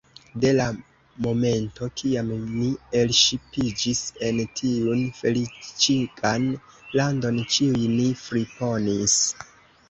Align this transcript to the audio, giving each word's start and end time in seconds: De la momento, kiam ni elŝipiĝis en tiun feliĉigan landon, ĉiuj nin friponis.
De 0.43 0.51
la 0.59 0.63
momento, 1.25 1.89
kiam 1.99 2.31
ni 2.53 2.69
elŝipiĝis 3.01 4.01
en 4.29 4.39
tiun 4.61 5.03
feliĉigan 5.19 6.49
landon, 7.01 7.39
ĉiuj 7.57 7.85
nin 8.01 8.19
friponis. 8.25 9.21